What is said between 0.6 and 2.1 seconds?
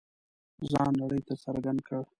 ځان نړۍ ته څرګند کړ.